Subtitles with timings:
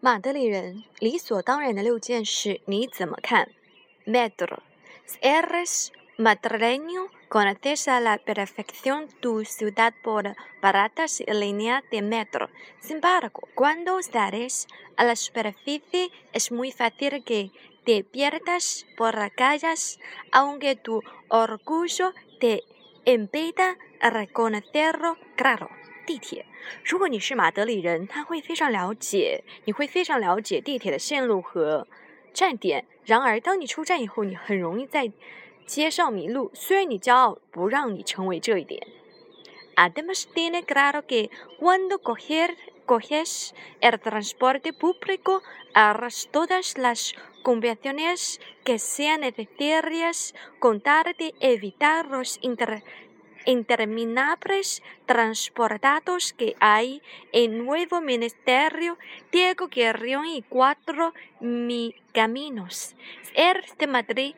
[0.00, 3.50] 马德里人理所当然的六件事，你怎么看？
[4.06, 4.60] Metro,
[5.20, 12.48] eres madrileño, conoces a la perfección tu ciudad por baratas líneas de metro.
[12.80, 17.50] Sin embargo, cuando sales a la superficie es muy fácil que
[17.84, 19.98] te pierdas por las calles,
[20.32, 22.62] aunque tu orgullo te
[23.05, 25.69] impida reconocerlo claro.
[26.03, 26.45] 地铁，
[26.83, 31.87] 如果你是马德里人，他会非常了解，你会非常了解地铁的线路和
[32.33, 32.85] 站点。
[33.05, 35.11] 然而，当你出站以后，你很容易在
[35.65, 36.49] 街上迷路。
[36.55, 38.85] 虽然你骄傲不让你成为这一点。
[39.75, 41.97] Además tiene claro que cuando
[42.91, 45.41] coges el transporte público
[45.73, 52.83] harás todas las conversaciones que sean necesarias con tal de evitar los inter
[53.45, 58.97] interminables transportados que hay en nuevo ministerio
[59.31, 62.97] Diego Guerrión y cuatro mi caminos.
[63.33, 64.35] El de Madrid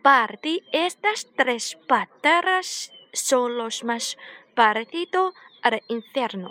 [0.00, 4.16] parte estas tres pateras son los más
[4.54, 6.50] parecido al infierno.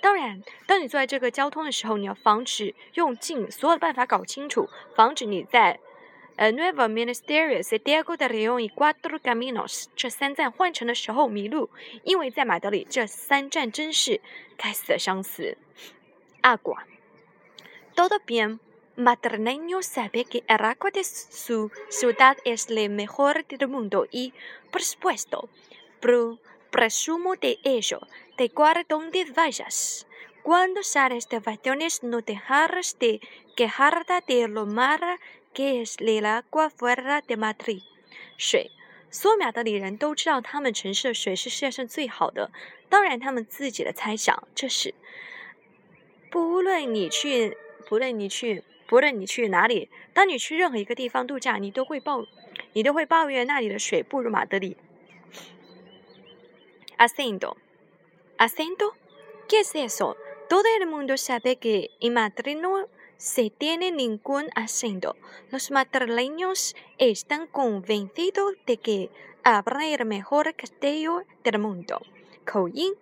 [0.00, 5.78] 当然，当你坐在这个交通的时候，你要防止用尽所有的办法搞清楚，防止你在
[6.36, 11.68] El nuevo ministerio se Diego de León y cuatro caminos，这三站换乘的时候迷路，
[12.02, 14.22] 因为在马德里这三站真是
[14.56, 15.58] 该死的相似。
[16.40, 16.84] Agua。
[17.94, 18.60] Todo bien
[18.96, 24.32] madrileño sabe que el agua de su ciudad es la mejor del mundo y,
[24.70, 25.50] por supuesto,
[26.70, 28.00] presumo de ello,
[28.36, 30.06] de cual donde vayas.
[30.42, 33.20] Cuando sales de vacaciones no dejarás de
[33.56, 35.18] quejarte de lo mal
[35.52, 37.82] que es el agua fuera de Madrid。
[38.38, 38.70] 水，
[39.10, 42.50] 所有马德里人都知道他们城市的水是世界上最好的。
[42.88, 44.94] 当然，他们自己的猜想，这是
[46.30, 52.24] 不论你去，不论你去，不论你去哪里，当你去任何一个地方度假，你都会抱，
[52.72, 54.76] 你都会抱怨那里的水不如马德里。
[56.99, 62.87] Acento，acento，¿qué es eso？Todo el mundo sabe que en Madrid no
[63.17, 65.17] se tiene ningún acento.
[65.51, 69.09] Los madrileños están convencidos de que
[69.43, 72.01] habrá el mejor castellano del mundo.
[72.45, 72.95] 口音，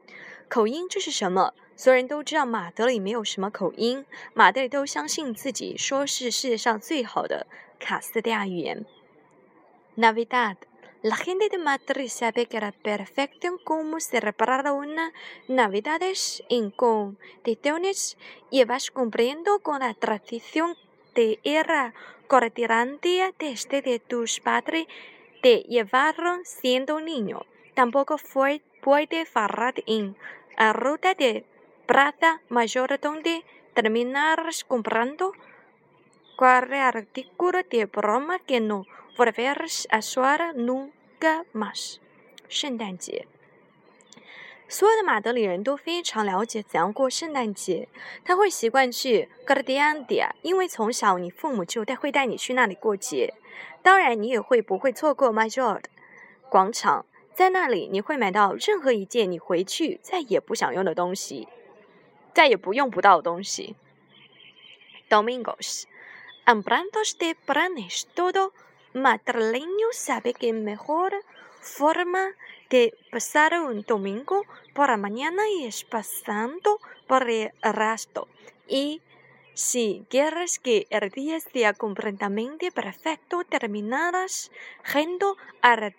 [0.49, 1.53] 口音这是什么？
[1.75, 7.45] 所有人都知道马德里没有什么口音，马德里都相信自己说是世界上最好的
[7.79, 8.85] 卡斯蒂亚语言。
[9.97, 10.55] Navidad。
[11.00, 15.12] La gente de Madrid sabe que la perfección como celebrar una
[15.46, 18.18] Navidades en condiciones
[18.50, 20.76] y vas cumpliendo con la tradición
[21.14, 21.94] de era
[22.26, 24.88] cordilandia desde de tus padres
[25.40, 27.46] te llevaron siendo niño.
[27.74, 30.16] Tampoco fue, puede fallar en
[30.58, 31.44] la ruta de
[31.86, 35.32] Plaza Mayor donde terminarás comprando
[36.38, 41.96] Cual artículo de broma que no volverás a usar nunca más。
[42.48, 43.26] 圣诞节，
[44.68, 47.88] 所有的马德里人都非常了解怎样过圣诞节。
[48.24, 53.34] 他会习惯去 g a r d i a n d i a 因为从小你父母就带会带你去那里过节。
[53.82, 55.80] 当然，你也会不会错过 Major
[56.48, 57.04] 广场，
[57.34, 61.48] 在那里你会买到任何一件你回去再也不想用的东西，
[62.32, 63.74] 再也不用不到的东西。
[65.10, 65.82] Domingos。
[66.47, 68.53] Hablando de planes, todo
[68.93, 71.13] madrileño sabe que mejor
[71.61, 72.33] forma
[72.69, 78.27] de pasar un domingo por la mañana es pasando por el resto.
[78.67, 79.01] Y
[79.53, 84.51] si quieres que el día sea completamente perfecto, terminarás
[84.93, 85.93] yendo a la,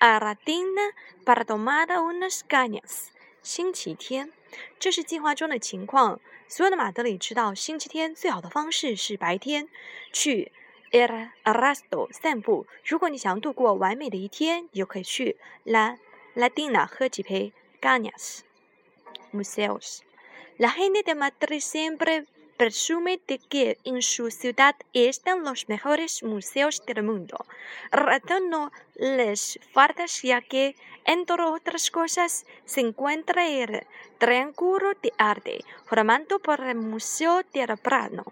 [0.00, 0.82] a la tina
[1.24, 3.12] para tomar unas cañas.
[3.42, 4.32] 星期天，
[4.79, 6.19] 这是计划中的情况。
[6.47, 9.67] 所有的马德里知道，星期天最好的方式是白天
[10.13, 10.51] 去
[10.91, 12.65] El Arasto 散步。
[12.85, 15.97] 如果你想度过完美的一天，你就可以去 La
[16.35, 18.39] Latina 喝几杯 Ganas
[19.33, 19.99] Museos。
[20.57, 22.25] La gente de Madrid siempre
[22.57, 27.45] presume de que en su ciudad están los mejores museos del mundo.
[27.91, 30.75] Razón no les falta ya que,
[31.05, 33.85] entre otras cosas, se encuentra el
[34.17, 38.25] Triángulo de Arte, formado por el Museo del Prado.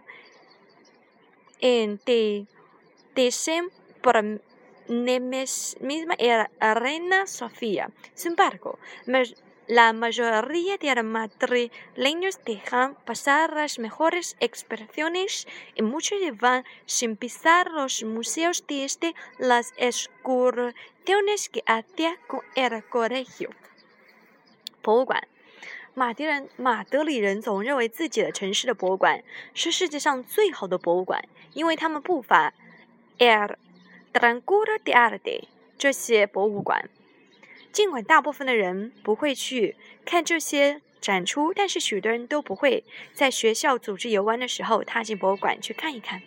[1.62, 2.48] En de,
[3.14, 3.70] de
[4.02, 4.24] por
[4.88, 7.90] misma la Reina Sofía.
[8.14, 8.78] Sin embargo,
[9.67, 15.47] la mayoría de madrileños dejan pasar las mejores expresiones
[15.77, 23.51] y muchos van sin pisar los museos desde las excursiones que hacía con el colegio.
[25.93, 29.23] 马迪人、马德里人总认为自己的城市的博物馆
[29.55, 32.55] 是世界上最好的博物馆，因为他们不乏
[33.19, 33.57] el
[34.13, 36.89] Tranquillo de Arte 这些博物馆。
[37.76, 39.76] 尽管大部分的人不会去
[40.06, 46.22] 看这些展出，但是许多人都不会在学校组织游玩的时候踏进博物馆去看一看。